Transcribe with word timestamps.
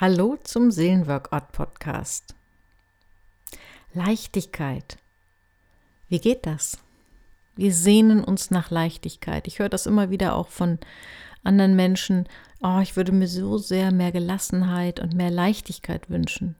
Hallo 0.00 0.38
zum 0.44 0.70
Seelenworkout 0.70 1.50
Podcast. 1.50 2.36
Leichtigkeit. 3.94 4.96
Wie 6.08 6.20
geht 6.20 6.46
das? 6.46 6.78
Wir 7.56 7.74
sehnen 7.74 8.22
uns 8.22 8.52
nach 8.52 8.70
Leichtigkeit. 8.70 9.48
Ich 9.48 9.58
höre 9.58 9.68
das 9.68 9.86
immer 9.86 10.08
wieder 10.08 10.36
auch 10.36 10.50
von 10.50 10.78
anderen 11.42 11.74
Menschen. 11.74 12.28
Oh, 12.62 12.78
ich 12.80 12.94
würde 12.94 13.10
mir 13.10 13.26
so 13.26 13.58
sehr 13.58 13.90
mehr 13.90 14.12
Gelassenheit 14.12 15.00
und 15.00 15.14
mehr 15.14 15.32
Leichtigkeit 15.32 16.08
wünschen. 16.08 16.54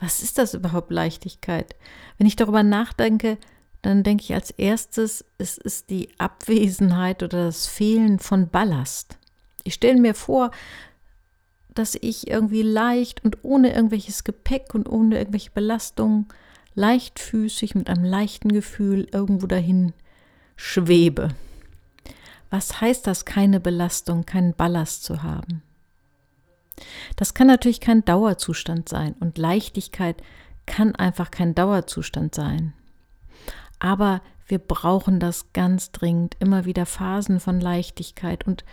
Was 0.00 0.22
ist 0.22 0.38
das 0.38 0.54
überhaupt 0.54 0.90
Leichtigkeit? 0.90 1.76
Wenn 2.16 2.26
ich 2.26 2.36
darüber 2.36 2.62
nachdenke, 2.62 3.36
dann 3.82 4.02
denke 4.02 4.24
ich 4.24 4.32
als 4.32 4.50
erstes, 4.50 5.26
es 5.36 5.58
ist 5.58 5.90
die 5.90 6.08
Abwesenheit 6.16 7.22
oder 7.22 7.44
das 7.44 7.66
Fehlen 7.66 8.18
von 8.18 8.48
Ballast. 8.48 9.18
Ich 9.62 9.74
stelle 9.74 10.00
mir 10.00 10.14
vor, 10.14 10.52
dass 11.78 11.94
ich 11.94 12.26
irgendwie 12.28 12.62
leicht 12.62 13.24
und 13.24 13.38
ohne 13.42 13.72
irgendwelches 13.74 14.24
Gepäck 14.24 14.74
und 14.74 14.88
ohne 14.88 15.18
irgendwelche 15.18 15.50
Belastungen 15.50 16.26
leichtfüßig 16.74 17.74
mit 17.74 17.88
einem 17.88 18.04
leichten 18.04 18.52
Gefühl 18.52 19.08
irgendwo 19.12 19.46
dahin 19.46 19.92
schwebe. 20.56 21.28
Was 22.50 22.80
heißt 22.80 23.06
das, 23.06 23.24
keine 23.24 23.60
Belastung, 23.60 24.26
keinen 24.26 24.54
Ballast 24.54 25.04
zu 25.04 25.22
haben? 25.22 25.62
Das 27.16 27.34
kann 27.34 27.46
natürlich 27.46 27.80
kein 27.80 28.04
Dauerzustand 28.04 28.88
sein 28.88 29.14
und 29.20 29.38
Leichtigkeit 29.38 30.22
kann 30.66 30.94
einfach 30.94 31.30
kein 31.30 31.54
Dauerzustand 31.54 32.34
sein. 32.34 32.72
Aber 33.78 34.20
wir 34.46 34.58
brauchen 34.58 35.20
das 35.20 35.52
ganz 35.52 35.92
dringend, 35.92 36.36
immer 36.40 36.64
wieder 36.64 36.86
Phasen 36.86 37.38
von 37.38 37.60
Leichtigkeit 37.60 38.46
und 38.46 38.64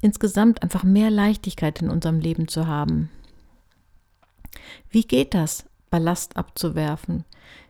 insgesamt 0.00 0.62
einfach 0.62 0.82
mehr 0.82 1.10
Leichtigkeit 1.10 1.80
in 1.82 1.90
unserem 1.90 2.20
Leben 2.20 2.48
zu 2.48 2.66
haben. 2.66 3.10
Wie 4.88 5.04
geht 5.04 5.34
das, 5.34 5.64
Ballast 5.90 6.36
abzuwerfen? 6.36 7.24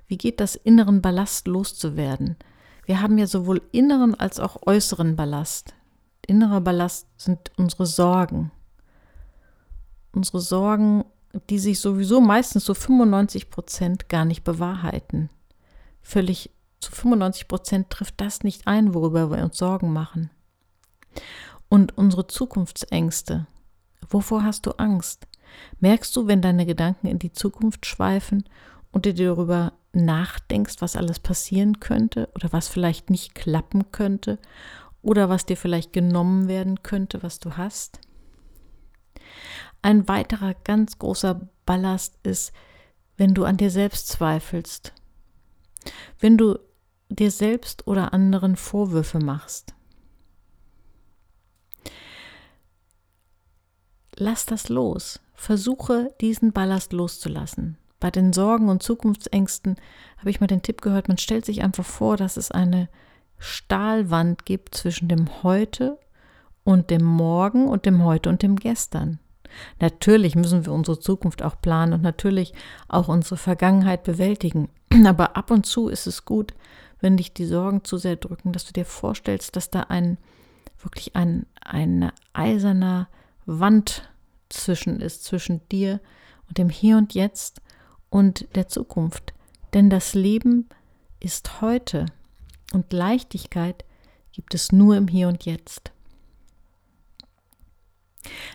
Wie 0.06 0.19
geht 0.19 0.41
das, 0.41 0.55
inneren 0.56 1.03
Ballast 1.03 1.47
loszuwerden? 1.47 2.36
Wir 2.84 3.01
haben 3.01 3.19
ja 3.19 3.27
sowohl 3.27 3.62
inneren 3.73 4.14
als 4.14 4.41
auch 4.41 4.67
äußeren 4.67 5.17
Ballast. 5.17 5.75
Innerer 6.27 6.61
Ballast 6.61 7.06
sind 7.17 7.53
unsere 7.56 7.86
Sorgen. 7.86 8.51
Unsere 10.12 10.41
Sorgen, 10.41 11.05
die 11.48 11.58
sich 11.58 11.78
sowieso 11.81 12.20
meistens 12.20 12.64
zu 12.64 12.75
95 12.75 13.51
Prozent 13.51 14.08
gar 14.08 14.25
nicht 14.25 14.42
bewahrheiten. 14.42 15.31
Völlig 16.03 16.51
zu 16.81 16.91
95 16.91 17.47
Prozent 17.47 17.91
trifft 17.91 18.20
das 18.20 18.42
nicht 18.42 18.67
ein, 18.67 18.95
worüber 18.95 19.31
wir 19.31 19.45
uns 19.45 19.58
Sorgen 19.58 19.92
machen 19.92 20.31
und 21.70 21.96
unsere 21.96 22.26
Zukunftsängste. 22.26 23.46
Wovor 24.10 24.44
hast 24.44 24.66
du 24.66 24.72
Angst? 24.72 25.26
Merkst 25.78 26.14
du, 26.14 26.27
wenn 26.27 26.42
deine 26.42 26.66
Gedanken 26.66 27.06
in 27.06 27.18
die 27.18 27.32
Zukunft 27.32 27.86
schweifen 27.86 28.44
und 28.92 29.06
du 29.06 29.14
dir 29.14 29.28
darüber 29.28 29.72
nachdenkst, 29.92 30.77
was 30.80 30.96
alles 30.96 31.20
passieren 31.20 31.80
könnte 31.80 32.28
oder 32.34 32.52
was 32.52 32.68
vielleicht 32.68 33.08
nicht 33.08 33.34
klappen 33.34 33.90
könnte 33.92 34.38
oder 35.00 35.28
was 35.28 35.46
dir 35.46 35.56
vielleicht 35.56 35.92
genommen 35.92 36.48
werden 36.48 36.82
könnte, 36.82 37.22
was 37.22 37.38
du 37.38 37.56
hast? 37.56 38.00
Ein 39.80 40.08
weiterer 40.08 40.55
ganz 40.55 40.98
großer 40.98 41.48
Ballast 41.64 42.18
ist, 42.24 42.52
wenn 43.16 43.32
du 43.32 43.44
an 43.44 43.56
dir 43.56 43.70
selbst 43.70 44.08
zweifelst, 44.08 44.92
wenn 46.18 46.36
du 46.36 46.58
dir 47.08 47.30
selbst 47.30 47.86
oder 47.86 48.12
anderen 48.12 48.56
Vorwürfe 48.56 49.18
machst. 49.18 49.74
Lass 54.20 54.46
das 54.46 54.68
los. 54.68 55.20
Versuche, 55.34 56.14
diesen 56.20 56.52
Ballast 56.52 56.92
loszulassen. 56.92 57.77
Bei 57.98 58.11
den 58.11 58.33
Sorgen 58.33 58.68
und 58.68 58.83
Zukunftsängsten 58.83 59.77
habe 60.18 60.30
ich 60.30 60.40
mal 60.40 60.46
den 60.46 60.62
Tipp 60.62 60.83
gehört, 60.83 61.08
man 61.08 61.18
stellt 61.18 61.45
sich 61.45 61.62
einfach 61.62 61.84
vor, 61.84 62.17
dass 62.17 62.36
es 62.36 62.50
eine 62.50 62.89
Stahlwand 63.39 64.45
gibt 64.45 64.74
zwischen 64.74 65.08
dem 65.08 65.42
Heute 65.42 65.98
und 66.64 66.90
dem 66.90 67.05
Morgen 67.05 67.68
und 67.68 67.86
dem 67.86 68.05
Heute 68.05 68.28
und 68.28 68.42
dem 68.42 68.56
Gestern. 68.56 69.18
Natürlich 69.80 70.36
müssen 70.36 70.64
wir 70.64 70.72
unsere 70.72 71.00
Zukunft 71.00 71.42
auch 71.42 71.61
planen 71.61 71.95
und 71.95 72.02
natürlich 72.02 72.52
auch 72.89 73.08
unsere 73.08 73.36
Vergangenheit 73.36 74.05
bewältigen. 74.05 74.68
Aber 75.06 75.36
ab 75.36 75.50
und 75.50 75.66
zu 75.66 75.89
ist 75.89 76.06
es 76.06 76.24
gut, 76.24 76.55
wenn 77.00 77.16
dich 77.16 77.33
die 77.33 77.46
Sorgen 77.46 77.84
zu 77.84 77.96
sehr 77.96 78.16
drücken, 78.16 78.52
dass 78.52 78.66
du 78.66 78.72
dir 78.72 78.84
vorstellst, 78.84 79.56
dass 79.56 79.70
da 79.70 79.80
ein 79.84 80.18
wirklich 80.78 81.16
ein, 81.16 81.46
ein 81.62 82.12
eiserner 82.33 83.08
Wand 83.46 84.09
zwischen 84.50 85.00
ist, 85.00 85.24
zwischen 85.24 85.66
dir 85.68 86.00
und 86.48 86.58
dem 86.58 86.68
Hier 86.68 86.96
und 86.96 87.14
Jetzt 87.14 87.61
und 88.11 88.46
der 88.55 88.68
Zukunft. 88.68 89.33
Denn 89.72 89.88
das 89.90 90.14
Leben 90.14 90.68
ist 91.20 91.61
heute 91.61 92.06
und 92.72 92.92
Leichtigkeit 92.92 93.84
gibt 94.33 94.55
es 94.55 94.72
nur 94.72 94.96
im 94.96 95.08
Hier 95.08 95.28
und 95.28 95.44
Jetzt. 95.44 95.92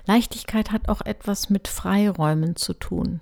Leichtigkeit 0.05 0.71
hat 0.71 0.89
auch 0.89 1.01
etwas 1.01 1.49
mit 1.49 1.67
Freiräumen 1.67 2.55
zu 2.55 2.73
tun. 2.73 3.21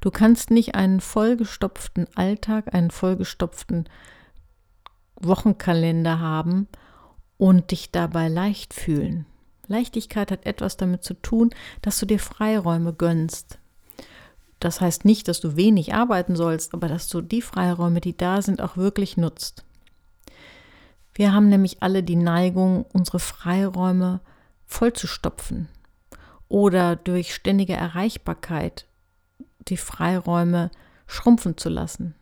Du 0.00 0.10
kannst 0.10 0.50
nicht 0.50 0.74
einen 0.74 1.00
vollgestopften 1.00 2.06
Alltag, 2.14 2.72
einen 2.74 2.90
vollgestopften 2.90 3.88
Wochenkalender 5.16 6.20
haben 6.20 6.68
und 7.36 7.70
dich 7.70 7.90
dabei 7.90 8.28
leicht 8.28 8.72
fühlen. 8.72 9.26
Leichtigkeit 9.68 10.30
hat 10.30 10.46
etwas 10.46 10.76
damit 10.76 11.04
zu 11.04 11.14
tun, 11.14 11.50
dass 11.82 11.98
du 11.98 12.06
dir 12.06 12.18
Freiräume 12.18 12.92
gönnst. 12.92 13.58
Das 14.60 14.80
heißt 14.80 15.04
nicht, 15.04 15.28
dass 15.28 15.40
du 15.40 15.56
wenig 15.56 15.94
arbeiten 15.94 16.36
sollst, 16.36 16.72
aber 16.74 16.88
dass 16.88 17.08
du 17.08 17.20
die 17.20 17.42
Freiräume, 17.42 18.00
die 18.00 18.16
da 18.16 18.40
sind, 18.42 18.60
auch 18.60 18.76
wirklich 18.76 19.16
nutzt. 19.16 19.64
Wir 21.14 21.32
haben 21.32 21.48
nämlich 21.48 21.82
alle 21.82 22.02
die 22.02 22.16
Neigung, 22.16 22.84
unsere 22.92 23.18
Freiräume 23.18 24.20
vollzustopfen 24.66 25.68
oder 26.48 26.96
durch 26.96 27.34
ständige 27.34 27.74
Erreichbarkeit 27.74 28.86
die 29.68 29.76
Freiräume 29.76 30.70
schrumpfen 31.06 31.56
zu 31.56 31.68
lassen. 31.68 32.14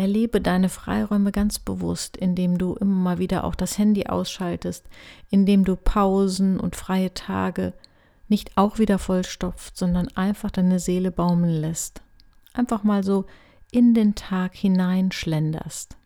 Erlebe 0.00 0.40
deine 0.40 0.70
Freiräume 0.70 1.30
ganz 1.30 1.58
bewusst, 1.58 2.16
indem 2.16 2.56
du 2.56 2.74
immer 2.74 2.94
mal 2.94 3.18
wieder 3.18 3.44
auch 3.44 3.54
das 3.54 3.76
Handy 3.76 4.06
ausschaltest, 4.06 4.86
indem 5.28 5.64
du 5.64 5.76
Pausen 5.76 6.58
und 6.58 6.74
freie 6.74 7.12
Tage 7.12 7.74
nicht 8.28 8.56
auch 8.56 8.78
wieder 8.78 8.98
vollstopft, 8.98 9.76
sondern 9.76 10.08
einfach 10.16 10.50
deine 10.50 10.78
Seele 10.78 11.10
baumeln 11.10 11.60
lässt. 11.60 12.00
Einfach 12.54 12.82
mal 12.82 13.04
so 13.04 13.26
in 13.72 13.92
den 13.92 14.14
Tag 14.14 14.54
hineinschlenderst. 14.54 15.96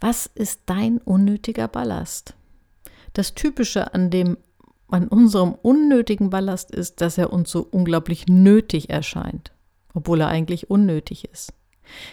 Was 0.00 0.26
ist 0.26 0.62
dein 0.66 0.98
unnötiger 0.98 1.68
Ballast? 1.68 2.34
Das 3.12 3.34
Typische 3.34 3.92
an 3.92 4.10
dem 4.10 4.38
an 4.92 5.08
unserem 5.08 5.54
unnötigen 5.54 6.30
Ballast 6.30 6.70
ist, 6.70 7.00
dass 7.00 7.18
er 7.18 7.32
uns 7.32 7.50
so 7.50 7.66
unglaublich 7.70 8.26
nötig 8.28 8.90
erscheint, 8.90 9.52
obwohl 9.94 10.20
er 10.20 10.28
eigentlich 10.28 10.70
unnötig 10.70 11.24
ist. 11.32 11.52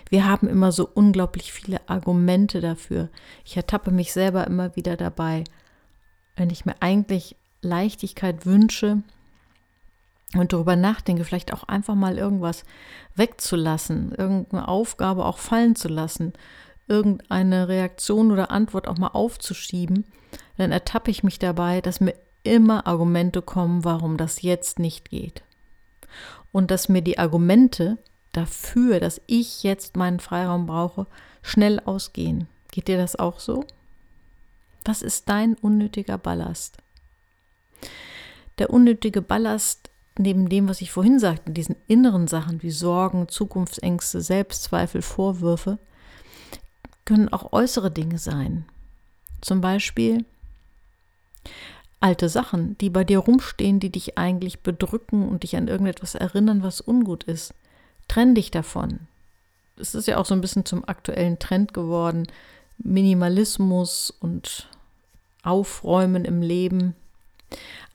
Wir 0.09 0.25
haben 0.25 0.47
immer 0.47 0.71
so 0.71 0.89
unglaublich 0.91 1.51
viele 1.51 1.87
Argumente 1.89 2.61
dafür. 2.61 3.09
Ich 3.45 3.55
ertappe 3.55 3.91
mich 3.91 4.13
selber 4.13 4.47
immer 4.47 4.75
wieder 4.75 4.97
dabei, 4.97 5.43
wenn 6.35 6.49
ich 6.49 6.65
mir 6.65 6.75
eigentlich 6.79 7.35
Leichtigkeit 7.61 8.45
wünsche 8.45 9.03
und 10.35 10.53
darüber 10.53 10.75
nachdenke, 10.75 11.23
vielleicht 11.23 11.53
auch 11.53 11.63
einfach 11.63 11.95
mal 11.95 12.17
irgendwas 12.17 12.63
wegzulassen, 13.15 14.13
irgendeine 14.13 14.67
Aufgabe 14.67 15.25
auch 15.25 15.37
fallen 15.37 15.75
zu 15.75 15.87
lassen, 15.87 16.33
irgendeine 16.87 17.67
Reaktion 17.67 18.31
oder 18.31 18.51
Antwort 18.51 18.87
auch 18.87 18.97
mal 18.97 19.07
aufzuschieben, 19.07 20.05
dann 20.57 20.71
ertappe 20.71 21.11
ich 21.11 21.23
mich 21.23 21.39
dabei, 21.39 21.81
dass 21.81 21.99
mir 21.99 22.13
immer 22.43 22.87
Argumente 22.87 23.41
kommen, 23.41 23.83
warum 23.83 24.17
das 24.17 24.41
jetzt 24.41 24.79
nicht 24.79 25.09
geht. 25.09 25.43
Und 26.51 26.71
dass 26.71 26.89
mir 26.89 27.01
die 27.01 27.17
Argumente 27.19 27.97
dafür, 28.31 28.99
dass 28.99 29.21
ich 29.27 29.63
jetzt 29.63 29.95
meinen 29.95 30.19
Freiraum 30.19 30.65
brauche, 30.65 31.07
schnell 31.41 31.79
ausgehen. 31.79 32.47
Geht 32.71 32.87
dir 32.87 32.97
das 32.97 33.15
auch 33.15 33.39
so? 33.39 33.65
Was 34.85 35.01
ist 35.01 35.29
dein 35.29 35.55
unnötiger 35.55 36.17
Ballast? 36.17 36.77
Der 38.57 38.69
unnötige 38.69 39.21
Ballast, 39.21 39.89
neben 40.17 40.49
dem, 40.49 40.67
was 40.67 40.81
ich 40.81 40.91
vorhin 40.91 41.19
sagte, 41.19 41.51
diesen 41.51 41.75
inneren 41.87 42.27
Sachen 42.27 42.61
wie 42.61 42.71
Sorgen, 42.71 43.27
Zukunftsängste, 43.27 44.21
Selbstzweifel, 44.21 45.01
Vorwürfe, 45.01 45.79
können 47.05 47.29
auch 47.29 47.53
äußere 47.53 47.89
Dinge 47.89 48.17
sein. 48.17 48.65
Zum 49.41 49.61
Beispiel 49.61 50.25
alte 51.99 52.29
Sachen, 52.29 52.77
die 52.77 52.89
bei 52.89 53.03
dir 53.03 53.19
rumstehen, 53.19 53.79
die 53.79 53.91
dich 53.91 54.17
eigentlich 54.17 54.61
bedrücken 54.61 55.27
und 55.27 55.43
dich 55.43 55.55
an 55.55 55.67
irgendetwas 55.67 56.15
erinnern, 56.15 56.63
was 56.63 56.81
ungut 56.81 57.23
ist. 57.23 57.53
Trenn 58.07 58.35
dich 58.35 58.51
davon. 58.51 59.01
Es 59.75 59.95
ist 59.95 60.07
ja 60.07 60.17
auch 60.17 60.25
so 60.25 60.33
ein 60.33 60.41
bisschen 60.41 60.65
zum 60.65 60.87
aktuellen 60.87 61.39
Trend 61.39 61.73
geworden. 61.73 62.27
Minimalismus 62.77 64.11
und 64.11 64.69
Aufräumen 65.43 66.25
im 66.25 66.41
Leben. 66.41 66.95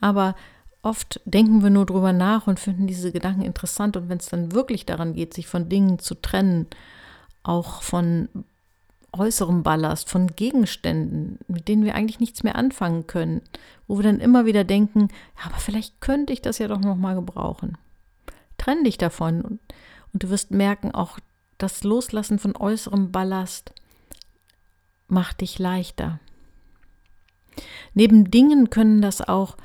Aber 0.01 0.35
oft 0.83 1.21
denken 1.25 1.63
wir 1.63 1.71
nur 1.71 1.87
drüber 1.87 2.13
nach 2.13 2.47
und 2.47 2.61
finden 2.61 2.87
diese 2.87 3.13
Gedanken 3.13 3.43
interessant. 3.43 3.97
Und 3.97 4.09
wenn 4.09 4.19
es 4.19 4.29
dann 4.29 4.53
wirklich 4.53 4.87
daran 4.87 5.15
geht, 5.15 5.35
sich 5.35 5.47
von 5.47 5.69
Dingen 5.69 5.99
zu 5.99 6.15
trennen, 6.15 6.67
auch 7.43 7.83
von 7.83 8.29
äußerem 9.15 9.63
Ballast, 9.63 10.11
von 10.11 10.29
Gegenständen, 10.29 11.39
mit 11.49 11.69
denen 11.69 11.85
wir 11.85 11.95
eigentlich 11.95 12.21
nichts 12.21 12.43
mehr 12.43 12.57
anfangen 12.57 13.07
können, 13.07 13.43
wo 13.87 13.97
wir 13.99 14.03
dann 14.03 14.21
immer 14.21 14.47
wieder 14.47 14.65
denken, 14.65 15.09
ja, 15.39 15.47
aber 15.47 15.57
vielleicht 15.57 16.01
könnte 16.01 16.33
ich 16.33 16.43
das 16.43 16.59
ja 16.59 16.69
doch 16.69 16.81
noch 16.81 16.97
mal 16.97 17.15
gebrauchen. 17.15 17.79
Trenn 18.59 18.85
dich 18.85 18.99
davon 18.99 19.43
und, 19.43 19.61
und 20.13 20.23
du 20.23 20.31
wirst 20.31 20.51
merken, 20.51 20.93
auch 20.93 21.19
das 21.59 21.85
Loslassen 21.85 22.39
von 22.39 22.57
äußerem 22.57 23.13
Ballast 23.13 23.73
macht 25.09 25.41
dich 25.41 25.59
leichter. 25.59 26.19
Neben 27.95 28.31
Dingen 28.31 28.71
können 28.71 29.01
das 29.01 29.21
auch 29.21 29.57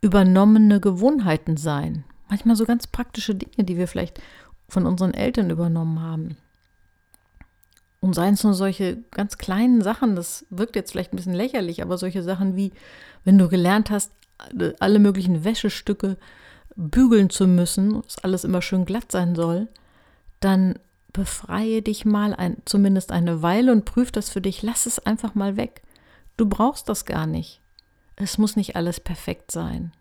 übernommene 0.00 0.80
Gewohnheiten 0.80 1.56
sein. 1.56 2.04
Manchmal 2.28 2.56
so 2.56 2.64
ganz 2.64 2.86
praktische 2.86 3.34
Dinge, 3.34 3.64
die 3.64 3.76
wir 3.76 3.88
vielleicht 3.88 4.20
von 4.68 4.86
unseren 4.86 5.14
Eltern 5.14 5.50
übernommen 5.50 6.00
haben. 6.00 6.36
Und 8.04 8.12
seien 8.12 8.34
es 8.34 8.44
nur 8.44 8.52
solche 8.52 8.98
ganz 9.12 9.38
kleinen 9.38 9.80
Sachen, 9.80 10.14
das 10.14 10.44
wirkt 10.50 10.76
jetzt 10.76 10.90
vielleicht 10.92 11.14
ein 11.14 11.16
bisschen 11.16 11.32
lächerlich, 11.32 11.80
aber 11.80 11.96
solche 11.96 12.22
Sachen 12.22 12.54
wie, 12.54 12.70
wenn 13.24 13.38
du 13.38 13.48
gelernt 13.48 13.88
hast, 13.88 14.12
alle 14.78 14.98
möglichen 14.98 15.42
Wäschestücke 15.42 16.18
bügeln 16.76 17.30
zu 17.30 17.46
müssen, 17.46 18.02
dass 18.02 18.18
alles 18.18 18.44
immer 18.44 18.60
schön 18.60 18.84
glatt 18.84 19.10
sein 19.10 19.34
soll, 19.34 19.68
dann 20.40 20.78
befreie 21.14 21.80
dich 21.80 22.04
mal 22.04 22.34
ein, 22.34 22.58
zumindest 22.66 23.10
eine 23.10 23.40
Weile 23.40 23.72
und 23.72 23.86
prüf 23.86 24.12
das 24.12 24.28
für 24.28 24.42
dich. 24.42 24.62
Lass 24.62 24.84
es 24.84 24.98
einfach 24.98 25.34
mal 25.34 25.56
weg. 25.56 25.80
Du 26.36 26.44
brauchst 26.46 26.90
das 26.90 27.06
gar 27.06 27.26
nicht. 27.26 27.62
Es 28.16 28.36
muss 28.36 28.54
nicht 28.54 28.76
alles 28.76 29.00
perfekt 29.00 29.50
sein. 29.50 29.92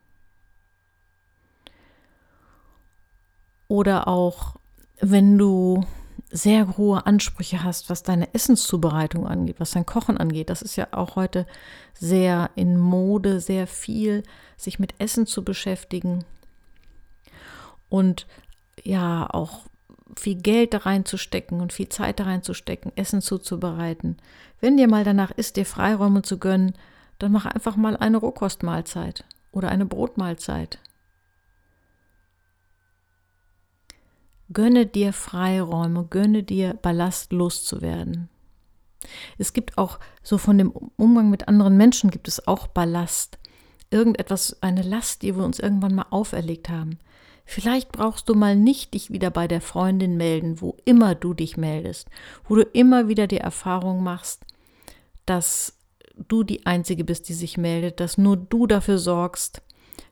Oder 3.70 4.10
auch, 4.10 4.58
wenn 5.00 5.38
du 5.38 5.86
sehr 6.34 6.78
hohe 6.78 7.06
Ansprüche 7.06 7.64
hast, 7.64 7.92
was 7.92 8.02
deine 8.02 8.34
Essenszubereitung 8.34 9.28
angeht, 9.28 9.60
was 9.60 9.72
dein 9.72 9.86
Kochen 9.86 10.18
angeht. 10.18 10.50
Das 10.50 10.64
ist 10.64 10.76
ja 10.76 10.88
auch 10.92 11.16
heute 11.16 11.46
sehr 11.94 12.50
in 12.56 12.78
Mode, 12.78 13.40
sehr 13.40 13.68
viel, 13.68 14.24
sich 14.58 14.80
mit 14.80 14.96
Essen 14.98 15.28
zu 15.28 15.44
beschäftigen 15.46 16.26
und 17.88 18.26
ja 18.84 19.30
auch 19.30 19.62
viel 20.18 20.36
Geld 20.36 20.74
da 20.74 20.80
reinzustecken 20.80 21.62
und 21.62 21.72
viel 21.72 21.90
Zeit 21.90 22.20
da 22.20 22.24
reinzustecken, 22.24 22.92
Essen 22.96 23.22
zuzubereiten. 23.22 24.18
Wenn 24.60 24.76
dir 24.76 24.88
mal 24.88 25.04
danach 25.04 25.32
ist, 25.32 25.56
dir 25.56 25.68
Freiräume 25.68 26.24
zu 26.24 26.40
gönnen, 26.40 26.74
dann 27.20 27.32
mach 27.32 27.46
einfach 27.46 27.76
mal 27.76 27.96
eine 27.96 28.18
Rohkostmahlzeit 28.18 29.24
oder 29.52 29.70
eine 29.70 29.86
Brotmahlzeit 29.86 30.80
Gönne 34.54 34.86
dir 34.86 35.14
Freiräume, 35.14 36.06
gönne 36.10 36.44
dir 36.44 36.76
Ballast 36.76 37.34
loszuwerden. 37.34 38.30
Es 39.38 39.54
gibt 39.54 39.78
auch 39.78 40.00
so 40.22 40.38
von 40.38 40.58
dem 40.58 40.72
Umgang 40.72 41.30
mit 41.30 41.48
anderen 41.48 41.78
Menschen 41.78 42.10
gibt 42.10 42.28
es 42.28 42.48
auch 42.48 42.68
Ballast. 42.68 43.38
Irgendetwas, 43.90 44.58
eine 44.62 44.82
Last, 44.82 45.22
die 45.22 45.36
wir 45.36 45.44
uns 45.44 45.60
irgendwann 45.60 45.96
mal 45.96 46.06
auferlegt 46.10 46.70
haben. 46.70 47.00
Vielleicht 47.46 47.92
brauchst 47.92 48.30
du 48.30 48.36
mal 48.36 48.56
nicht 48.56 48.94
dich 48.94 49.12
wieder 49.12 49.30
bei 49.30 49.48
der 49.48 49.62
Freundin 49.62 50.18
melden, 50.18 50.62
wo 50.62 50.78
immer 50.86 51.14
du 51.14 51.34
dich 51.34 51.58
meldest, 51.58 52.10
wo 52.48 52.56
du 52.56 52.62
immer 52.62 53.08
wieder 53.08 53.28
die 53.28 53.38
Erfahrung 53.38 54.02
machst, 54.02 54.46
dass 55.26 55.78
du 56.16 56.44
die 56.44 56.66
Einzige 56.66 57.04
bist, 57.04 57.28
die 57.28 57.34
sich 57.34 57.58
meldet, 57.58 58.00
dass 58.00 58.18
nur 58.18 58.38
du 58.38 58.66
dafür 58.68 58.98
sorgst, 58.98 59.62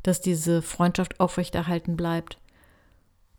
dass 0.03 0.21
diese 0.21 0.61
Freundschaft 0.61 1.19
aufrechterhalten 1.19 1.95
bleibt. 1.95 2.37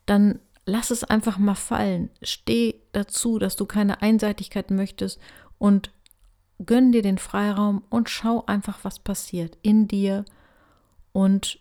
Dann 0.06 0.38
lass 0.64 0.90
es 0.90 1.04
einfach 1.04 1.38
mal 1.38 1.54
fallen. 1.54 2.10
Steh 2.22 2.80
dazu, 2.92 3.38
dass 3.38 3.56
du 3.56 3.66
keine 3.66 4.02
Einseitigkeit 4.02 4.70
möchtest 4.70 5.18
und 5.58 5.90
gönn 6.64 6.92
dir 6.92 7.02
den 7.02 7.18
Freiraum 7.18 7.82
und 7.90 8.08
schau 8.08 8.44
einfach, 8.46 8.80
was 8.82 8.98
passiert 8.98 9.58
in 9.62 9.88
dir 9.88 10.24
und 11.12 11.58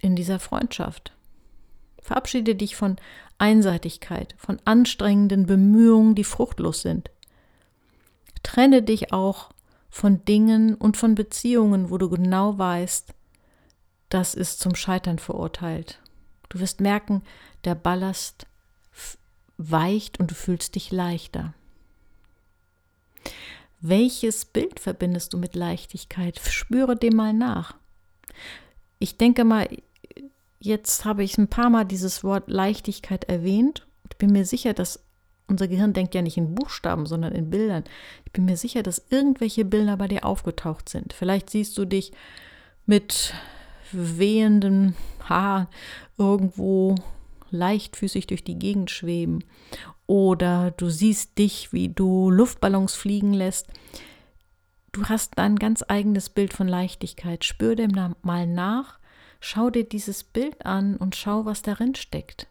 in 0.00 0.16
dieser 0.16 0.38
Freundschaft. 0.38 1.12
Verabschiede 2.00 2.54
dich 2.54 2.76
von 2.76 2.96
Einseitigkeit, 3.38 4.34
von 4.38 4.60
anstrengenden 4.64 5.46
Bemühungen, 5.46 6.14
die 6.14 6.24
fruchtlos 6.24 6.82
sind. 6.82 7.10
Trenne 8.42 8.82
dich 8.82 9.12
auch 9.12 9.50
von 9.88 10.24
Dingen 10.24 10.74
und 10.74 10.96
von 10.96 11.14
Beziehungen, 11.14 11.90
wo 11.90 11.98
du 11.98 12.08
genau 12.08 12.58
weißt, 12.58 13.14
das 14.08 14.34
ist 14.34 14.60
zum 14.60 14.74
Scheitern 14.74 15.18
verurteilt. 15.18 16.00
Du 16.52 16.60
wirst 16.60 16.82
merken, 16.82 17.22
der 17.64 17.74
Ballast 17.74 18.46
weicht 19.56 20.20
und 20.20 20.30
du 20.30 20.34
fühlst 20.34 20.74
dich 20.74 20.92
leichter. 20.92 21.54
Welches 23.80 24.44
Bild 24.44 24.78
verbindest 24.78 25.32
du 25.32 25.38
mit 25.38 25.54
Leichtigkeit? 25.54 26.38
Spüre 26.46 26.94
dem 26.94 27.16
mal 27.16 27.32
nach. 27.32 27.74
Ich 28.98 29.16
denke 29.16 29.44
mal, 29.44 29.66
jetzt 30.60 31.06
habe 31.06 31.24
ich 31.24 31.38
ein 31.38 31.48
paar 31.48 31.70
Mal 31.70 31.86
dieses 31.86 32.22
Wort 32.22 32.50
Leichtigkeit 32.50 33.24
erwähnt. 33.24 33.86
Ich 34.10 34.18
bin 34.18 34.30
mir 34.30 34.44
sicher, 34.44 34.74
dass 34.74 35.02
unser 35.48 35.68
Gehirn 35.68 35.94
denkt 35.94 36.14
ja 36.14 36.20
nicht 36.20 36.36
in 36.36 36.54
Buchstaben, 36.54 37.06
sondern 37.06 37.32
in 37.32 37.48
Bildern. 37.48 37.84
Ich 38.26 38.32
bin 38.32 38.44
mir 38.44 38.58
sicher, 38.58 38.82
dass 38.82 39.06
irgendwelche 39.08 39.64
Bilder 39.64 39.96
bei 39.96 40.08
dir 40.08 40.26
aufgetaucht 40.26 40.90
sind. 40.90 41.14
Vielleicht 41.14 41.48
siehst 41.48 41.78
du 41.78 41.86
dich 41.86 42.12
mit 42.84 43.32
wehenden 43.92 44.94
Haaren 45.28 45.68
irgendwo 46.18 46.94
leichtfüßig 47.50 48.26
durch 48.26 48.44
die 48.44 48.58
Gegend 48.58 48.90
schweben 48.90 49.44
oder 50.06 50.72
du 50.72 50.90
siehst 50.90 51.38
dich, 51.38 51.72
wie 51.72 51.88
du 51.88 52.30
Luftballons 52.30 52.94
fliegen 52.94 53.32
lässt. 53.32 53.68
Du 54.92 55.04
hast 55.06 55.38
ein 55.38 55.56
ganz 55.56 55.84
eigenes 55.88 56.28
Bild 56.28 56.52
von 56.52 56.68
Leichtigkeit. 56.68 57.44
Spür 57.44 57.76
dem 57.76 57.92
mal 58.22 58.46
nach, 58.46 58.98
schau 59.40 59.70
dir 59.70 59.84
dieses 59.84 60.22
Bild 60.22 60.66
an 60.66 60.96
und 60.96 61.16
schau, 61.16 61.46
was 61.46 61.62
darin 61.62 61.94
steckt. 61.94 62.46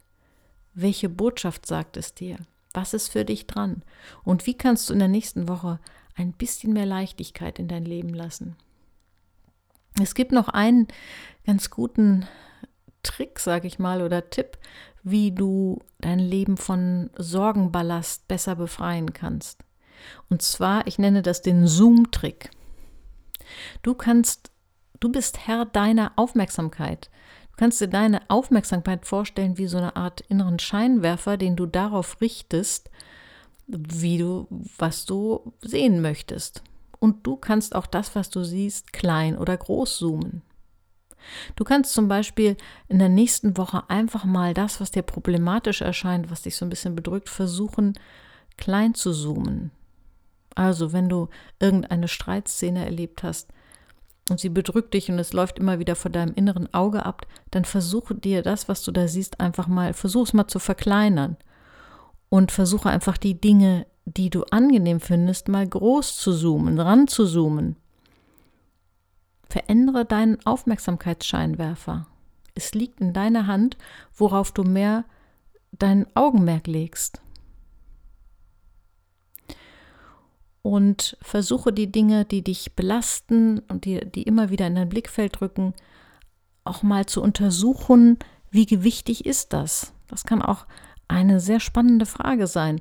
Welche 0.73 1.09
Botschaft 1.09 1.65
sagt 1.65 1.97
es 1.97 2.15
dir? 2.15 2.37
Was 2.73 2.93
ist 2.93 3.09
für 3.09 3.25
dich 3.25 3.45
dran? 3.45 3.83
Und 4.23 4.47
wie 4.47 4.55
kannst 4.55 4.89
du 4.89 4.93
in 4.93 4.99
der 4.99 5.07
nächsten 5.07 5.47
Woche 5.47 5.79
ein 6.15 6.31
bisschen 6.31 6.73
mehr 6.73 6.85
Leichtigkeit 6.85 7.59
in 7.59 7.67
dein 7.67 7.85
Leben 7.85 8.13
lassen? 8.13 8.55
Es 9.99 10.15
gibt 10.15 10.31
noch 10.31 10.47
einen 10.47 10.87
ganz 11.45 11.69
guten 11.69 12.27
Trick, 13.03 13.39
sage 13.39 13.67
ich 13.67 13.79
mal, 13.79 14.01
oder 14.01 14.29
Tipp, 14.29 14.57
wie 15.03 15.31
du 15.31 15.79
dein 15.99 16.19
Leben 16.19 16.57
von 16.57 17.09
Sorgenballast 17.17 18.27
besser 18.27 18.55
befreien 18.55 19.13
kannst. 19.13 19.63
Und 20.29 20.41
zwar, 20.41 20.87
ich 20.87 20.99
nenne 20.99 21.21
das 21.21 21.41
den 21.41 21.67
Zoom-Trick. 21.67 22.49
Du 23.81 23.93
kannst, 23.93 24.51
du 24.99 25.09
bist 25.09 25.47
Herr 25.47 25.65
deiner 25.65 26.13
Aufmerksamkeit. 26.15 27.09
Du 27.51 27.57
kannst 27.57 27.81
dir 27.81 27.87
deine 27.87 28.21
Aufmerksamkeit 28.29 29.05
vorstellen 29.05 29.57
wie 29.57 29.67
so 29.67 29.77
eine 29.77 29.95
Art 29.95 30.21
inneren 30.21 30.59
Scheinwerfer, 30.59 31.37
den 31.37 31.55
du 31.55 31.65
darauf 31.65 32.21
richtest, 32.21 32.89
wie 33.67 34.17
du, 34.17 34.47
was 34.77 35.05
du 35.05 35.53
sehen 35.61 36.01
möchtest. 36.01 36.63
Und 37.01 37.25
du 37.25 37.35
kannst 37.35 37.73
auch 37.73 37.87
das, 37.87 38.15
was 38.15 38.29
du 38.29 38.43
siehst, 38.43 38.93
klein 38.93 39.35
oder 39.35 39.57
groß 39.57 39.97
zoomen. 39.97 40.43
Du 41.55 41.63
kannst 41.63 41.93
zum 41.93 42.07
Beispiel 42.07 42.55
in 42.87 42.99
der 42.99 43.09
nächsten 43.09 43.57
Woche 43.57 43.89
einfach 43.89 44.23
mal 44.23 44.53
das, 44.53 44.79
was 44.79 44.91
dir 44.91 45.01
problematisch 45.01 45.81
erscheint, 45.81 46.29
was 46.29 46.43
dich 46.43 46.55
so 46.55 46.63
ein 46.63 46.69
bisschen 46.69 46.95
bedrückt, 46.95 47.27
versuchen 47.27 47.97
klein 48.57 48.93
zu 48.93 49.13
zoomen. 49.13 49.71
Also 50.53 50.93
wenn 50.93 51.09
du 51.09 51.29
irgendeine 51.59 52.07
Streitszene 52.07 52.85
erlebt 52.85 53.23
hast 53.23 53.49
und 54.29 54.39
sie 54.39 54.49
bedrückt 54.49 54.93
dich 54.93 55.09
und 55.09 55.17
es 55.17 55.33
läuft 55.33 55.57
immer 55.57 55.79
wieder 55.79 55.95
vor 55.95 56.11
deinem 56.11 56.35
inneren 56.35 56.71
Auge 56.71 57.03
ab, 57.03 57.25
dann 57.49 57.65
versuche 57.65 58.13
dir 58.13 58.43
das, 58.43 58.69
was 58.69 58.83
du 58.83 58.91
da 58.91 59.07
siehst, 59.07 59.39
einfach 59.39 59.67
mal, 59.67 59.95
versuch 59.95 60.27
es 60.27 60.33
mal 60.33 60.47
zu 60.47 60.59
verkleinern 60.59 61.35
und 62.31 62.51
versuche 62.51 62.89
einfach 62.89 63.17
die 63.17 63.39
Dinge, 63.39 63.85
die 64.05 64.31
du 64.31 64.45
angenehm 64.45 65.01
findest, 65.01 65.49
mal 65.49 65.67
groß 65.67 66.17
zu 66.17 66.33
zoomen, 66.33 66.79
ran 66.79 67.07
zu 67.07 67.27
zoomen 67.27 67.75
Verändere 69.51 70.05
deinen 70.05 70.37
Aufmerksamkeitsscheinwerfer. 70.45 72.07
Es 72.55 72.73
liegt 72.73 73.01
in 73.01 73.11
deiner 73.11 73.47
Hand, 73.47 73.77
worauf 74.15 74.53
du 74.53 74.63
mehr 74.63 75.03
dein 75.73 76.07
Augenmerk 76.15 76.67
legst. 76.67 77.21
Und 80.61 81.17
versuche 81.21 81.73
die 81.73 81.91
Dinge, 81.91 82.23
die 82.23 82.45
dich 82.45 82.77
belasten 82.77 83.59
und 83.67 83.83
die, 83.83 84.09
die 84.09 84.23
immer 84.23 84.49
wieder 84.49 84.67
in 84.67 84.75
dein 84.75 84.87
Blickfeld 84.87 85.41
rücken, 85.41 85.73
auch 86.63 86.81
mal 86.81 87.05
zu 87.07 87.21
untersuchen, 87.21 88.19
wie 88.51 88.65
gewichtig 88.65 89.25
ist 89.25 89.51
das? 89.51 89.91
Das 90.07 90.23
kann 90.23 90.41
auch 90.41 90.65
eine 91.11 91.39
sehr 91.39 91.59
spannende 91.59 92.05
Frage 92.05 92.47
sein. 92.47 92.79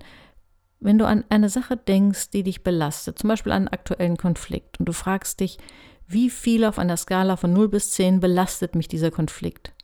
wenn 0.82 0.96
du 0.96 1.06
an 1.06 1.25
eine 1.28 1.50
Sache 1.50 1.76
denkst, 1.76 2.30
die 2.30 2.42
dich 2.42 2.62
belastet, 2.62 3.18
zum 3.18 3.28
Beispiel 3.28 3.52
einen 3.52 3.68
aktuellen 3.68 4.16
Konflikt, 4.16 4.80
und 4.80 4.87
du 4.87 4.94
fragst 4.94 5.40
dich, 5.40 5.58
wie 6.06 6.30
viel 6.30 6.64
auf 6.64 6.78
einer 6.78 6.96
Skala 6.96 7.37
von 7.37 7.52
0 7.52 7.68
bis 7.68 7.90
10 7.90 8.18
belastet 8.20 8.75
mich 8.75 8.88
dieser 8.88 9.10
Konflikt? 9.10 9.75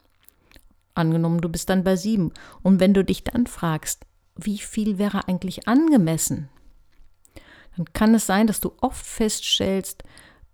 Angenommen, 0.95 1.43
du 1.43 1.51
bist 1.51 1.69
dann 1.69 1.85
bei 1.85 1.97
7. 1.97 2.33
Und 2.63 2.81
wenn 2.81 2.95
du 2.95 3.05
dich 3.05 3.25
dann 3.25 3.47
fragst, 3.47 4.07
wie 4.37 4.57
viel 4.57 4.97
wäre 4.97 5.29
eigentlich 5.29 5.69
angemessen, 5.69 6.49
dann 7.77 7.85
kann 7.93 8.15
es 8.15 8.25
sein, 8.25 8.47
dass 8.47 8.61
du 8.61 8.73
oft 8.81 9.05
feststellst, 9.05 10.03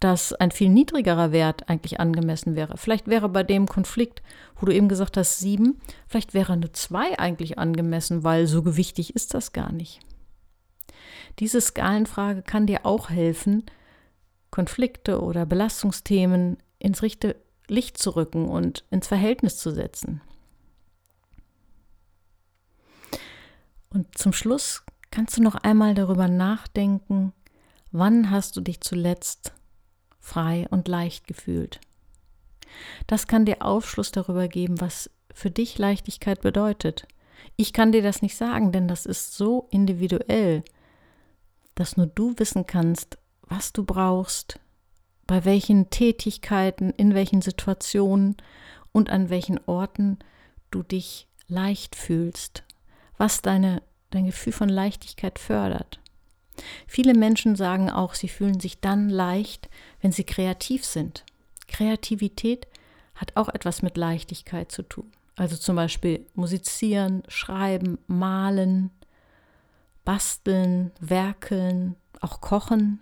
dass 0.03 0.33
ein 0.33 0.51
viel 0.51 0.69
niedrigerer 0.69 1.31
Wert 1.31 1.69
eigentlich 1.69 2.01
angemessen 2.01 2.57
wäre. 2.57 2.77
Vielleicht 2.77 3.07
wäre 3.07 3.29
bei 3.29 3.45
dem 3.45 3.67
Konflikt, 3.67 4.21
wo 4.57 4.67
du 4.67 4.75
eben 4.75 4.89
gesagt 4.89 5.17
hast, 5.17 5.39
sieben, 5.39 5.81
vielleicht 6.09 6.35
wäre 6.35 6.55
eine 6.55 6.73
zwei 6.73 7.17
eigentlich 7.21 7.59
angemessen, 7.59 8.25
weil 8.25 8.49
so 8.49 8.65
gewichtig 8.65 9.15
ist 9.15 9.33
das 9.33 9.53
gar 9.53 9.71
nicht. 9.71 10.01
Diese 11.39 11.61
Skalenfrage 11.61 12.43
kann 12.43 12.67
dir 12.67 12.85
auch 12.85 13.11
helfen, 13.11 13.65
Konflikte 14.51 15.23
oder 15.23 15.47
Belastungsthemen 15.47 16.59
ins 16.81 17.03
richtige 17.03 17.37
Licht 17.69 17.97
zu 17.97 18.17
rücken 18.17 18.49
und 18.49 18.85
ins 18.91 19.07
Verhältnis 19.07 19.57
zu 19.57 19.71
setzen. 19.71 20.21
Und 23.89 24.19
zum 24.19 24.33
Schluss 24.33 24.83
kannst 25.13 25.37
du 25.37 25.43
noch 25.43 25.55
einmal 25.55 25.95
darüber 25.95 26.27
nachdenken, 26.27 27.33
wann 27.93 28.31
hast 28.31 28.57
du 28.57 28.61
dich 28.61 28.81
zuletzt 28.81 29.53
frei 30.23 30.67
und 30.71 30.89
leicht 30.89 31.27
gefühlt. 31.27 31.81
Das 33.07 33.27
kann 33.27 33.45
dir 33.45 33.61
Aufschluss 33.61 34.13
darüber 34.13 34.49
geben, 34.49 34.81
was 34.81 35.11
für 35.35 35.51
dich 35.51 35.77
Leichtigkeit 35.77 36.41
bedeutet. 36.41 37.07
Ich 37.57 37.73
kann 37.73 37.93
dir 37.93 38.03
das 38.03 38.23
nicht 38.23 38.37
sagen, 38.37 38.73
denn 38.73 38.89
das 38.89 39.05
ist 39.05 39.37
so 39.37 39.67
individuell, 39.71 40.63
dass 41.75 41.97
nur 41.97 42.07
du 42.07 42.35
wissen 42.39 42.67
kannst, 42.67 43.19
was 43.43 43.73
du 43.73 43.85
brauchst, 43.85 44.59
bei 45.27 45.45
welchen 45.45 45.91
Tätigkeiten, 45.91 46.91
in 46.91 47.15
welchen 47.15 47.43
Situationen 47.43 48.37
und 48.93 49.11
an 49.11 49.29
welchen 49.29 49.59
Orten 49.67 50.19
du 50.71 50.83
dich 50.83 51.27
leicht 51.49 51.97
fühlst, 51.97 52.65
was 53.19 53.43
deine, 53.43 53.83
dein 54.11 54.27
Gefühl 54.27 54.53
von 54.53 54.69
Leichtigkeit 54.69 55.39
fördert. 55.39 56.02
Viele 56.87 57.15
Menschen 57.15 57.57
sagen 57.57 57.91
auch, 57.91 58.15
sie 58.15 58.29
fühlen 58.29 58.61
sich 58.61 58.81
dann 58.81 59.09
leicht, 59.09 59.69
wenn 60.01 60.13
sie 60.13 60.25
kreativ 60.25 60.85
sind. 60.85 61.25
Kreativität 61.69 62.67
hat 63.15 63.37
auch 63.37 63.49
etwas 63.49 63.83
mit 63.83 63.97
Leichtigkeit 63.97 64.73
zu 64.73 64.83
tun. 64.83 65.11
Also 65.37 65.57
zum 65.57 65.77
Beispiel 65.77 66.27
musizieren, 66.35 67.23
schreiben, 67.29 67.99
malen, 68.07 68.91
basteln, 70.05 70.93
werkeln, 71.01 71.97
auch 72.21 72.41
kochen. 72.41 73.01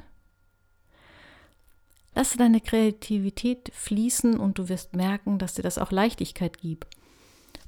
Lasse 2.14 2.38
deine 2.38 2.60
Kreativität 2.60 3.70
fließen 3.74 4.38
und 4.38 4.58
du 4.58 4.68
wirst 4.68 4.94
merken, 4.94 5.38
dass 5.38 5.54
dir 5.54 5.62
das 5.62 5.78
auch 5.78 5.90
Leichtigkeit 5.90 6.58
gibt. 6.58 6.86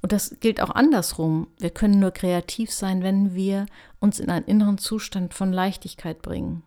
Und 0.02 0.10
das 0.10 0.36
gilt 0.40 0.60
auch 0.60 0.70
andersrum. 0.70 1.46
Wir 1.58 1.70
können 1.70 2.00
nur 2.00 2.10
kreativ 2.10 2.72
sein, 2.72 3.02
wenn 3.02 3.34
wir 3.34 3.66
uns 4.00 4.18
in 4.18 4.30
einen 4.30 4.46
inneren 4.46 4.78
Zustand 4.78 5.32
von 5.32 5.52
Leichtigkeit 5.52 6.20
bringen. 6.22 6.64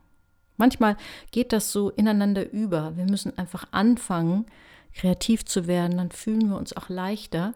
Manchmal 0.56 0.96
geht 1.32 1.52
das 1.52 1.74
so 1.74 1.90
ineinander 1.90 2.50
über. 2.52 2.96
Wir 2.96 3.04
müssen 3.04 3.38
einfach 3.38 3.68
anfangen, 3.72 4.46
kreativ 4.94 5.44
zu 5.44 5.68
werden, 5.68 5.98
dann 5.98 6.12
fühlen 6.12 6.50
wir 6.50 6.58
uns 6.58 6.76
auch 6.76 6.88
leichter. 6.88 7.54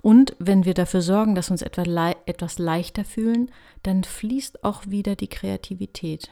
Und 0.00 0.36
wenn 0.38 0.64
wir 0.64 0.74
dafür 0.74 1.02
sorgen, 1.02 1.34
dass 1.34 1.50
uns 1.50 1.62
etwas 1.62 2.58
leichter 2.58 3.04
fühlen, 3.04 3.50
dann 3.82 4.04
fließt 4.04 4.62
auch 4.62 4.86
wieder 4.86 5.16
die 5.16 5.28
Kreativität. 5.28 6.30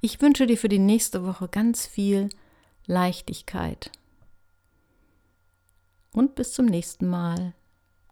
Ich 0.00 0.20
wünsche 0.20 0.46
dir 0.46 0.58
für 0.58 0.68
die 0.68 0.78
nächste 0.78 1.24
Woche 1.24 1.48
ganz 1.48 1.86
viel 1.86 2.28
Leichtigkeit 2.86 3.90
und 6.12 6.34
bis 6.34 6.52
zum 6.52 6.66
nächsten 6.66 7.06
Mal. 7.06 7.54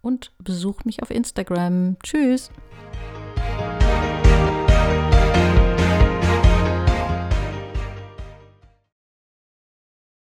Und 0.03 0.33
besuch 0.39 0.85
mich 0.85 1.03
auf 1.03 1.11
Instagram. 1.11 1.97
Tschüss. 2.03 2.51